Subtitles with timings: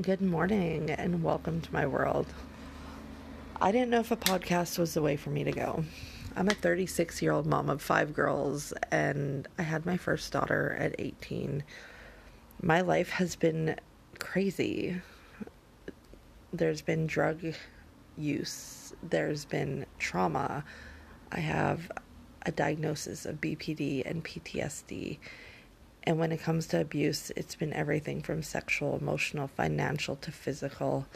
[0.00, 2.26] Good morning and welcome to my world.
[3.60, 5.82] I didn't know if a podcast was the way for me to go.
[6.36, 10.76] I'm a 36 year old mom of five girls, and I had my first daughter
[10.78, 11.64] at 18.
[12.62, 13.74] My life has been
[14.20, 15.00] crazy.
[16.52, 17.54] There's been drug
[18.16, 20.64] use, there's been trauma.
[21.32, 21.90] I have
[22.42, 25.18] a diagnosis of BPD and PTSD.
[26.08, 31.06] And when it comes to abuse, it's been everything from sexual, emotional, financial to physical,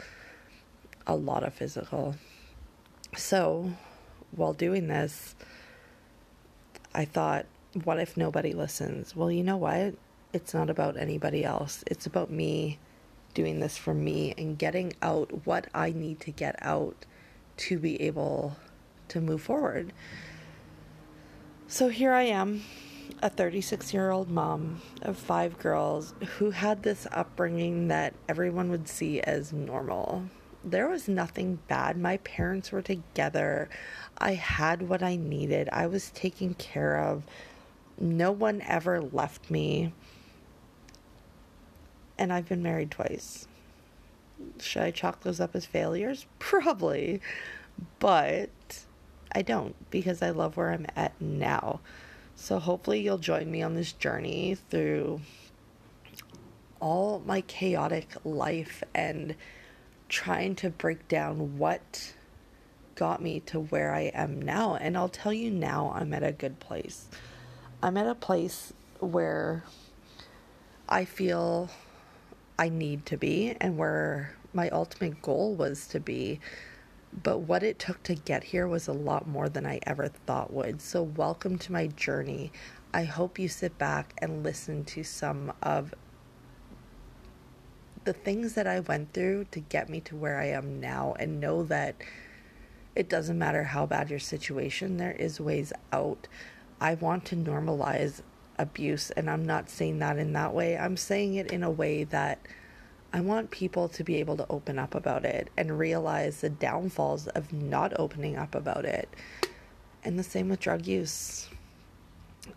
[1.07, 2.13] a lot of physical.
[3.17, 3.71] So,
[4.35, 5.33] while doing this,
[6.93, 7.47] I thought,
[7.83, 9.15] what if nobody listens?
[9.15, 9.95] Well, you know what?
[10.31, 11.83] It's not about anybody else.
[11.87, 12.77] It's about me
[13.33, 17.07] doing this for me and getting out what I need to get out
[17.57, 18.57] to be able
[19.07, 19.91] to move forward.
[21.67, 22.61] So here I am,
[23.21, 28.87] a 36 year old mom of five girls who had this upbringing that everyone would
[28.87, 30.23] see as normal.
[30.63, 31.97] There was nothing bad.
[31.97, 33.69] My parents were together.
[34.17, 35.69] I had what I needed.
[35.71, 37.23] I was taken care of.
[37.99, 39.93] No one ever left me.
[42.17, 43.47] And I've been married twice.
[44.59, 46.25] Should I chalk those up as failures?
[46.39, 47.21] Probably.
[47.99, 48.49] But
[49.33, 51.79] I don't because I love where I'm at now.
[52.35, 55.21] So hopefully you'll join me on this journey through
[56.79, 59.35] all my chaotic life and
[60.09, 62.13] trying to break down what
[62.95, 64.75] got me to where I am now.
[64.75, 67.07] And I'll tell you now, I'm at a good place.
[67.81, 69.63] I'm at a place where
[70.87, 71.69] I feel
[72.57, 76.39] I need to be and where my ultimate goal was to be
[77.21, 80.51] but what it took to get here was a lot more than I ever thought
[80.51, 80.81] would.
[80.81, 82.51] So, welcome to my journey.
[82.93, 85.93] I hope you sit back and listen to some of
[88.03, 91.39] the things that I went through to get me to where I am now and
[91.39, 91.95] know that
[92.95, 96.27] it doesn't matter how bad your situation, there is ways out.
[96.79, 98.21] I want to normalize
[98.57, 100.77] abuse, and I'm not saying that in that way.
[100.77, 102.39] I'm saying it in a way that
[103.15, 107.27] I want people to be able to open up about it and realize the downfalls
[107.27, 109.07] of not opening up about it.
[110.03, 111.47] And the same with drug use.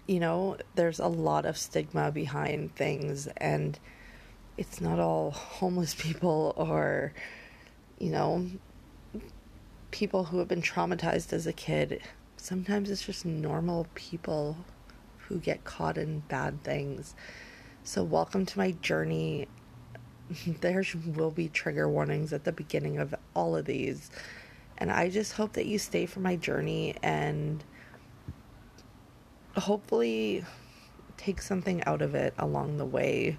[0.07, 3.79] You know, there's a lot of stigma behind things, and
[4.57, 7.13] it's not all homeless people or,
[7.99, 8.47] you know,
[9.91, 12.01] people who have been traumatized as a kid.
[12.39, 14.57] Sometimes it's just normal people
[15.19, 17.15] who get caught in bad things.
[17.85, 19.49] So, welcome to my journey
[20.61, 24.11] there will be trigger warnings at the beginning of all of these.
[24.79, 27.65] And I just hope that you stay for my journey and
[29.57, 30.45] hopefully
[31.17, 33.39] take something out of it along the way